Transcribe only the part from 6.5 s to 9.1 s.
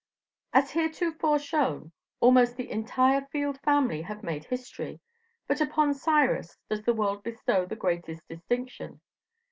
does the world bestow the greatest distinction.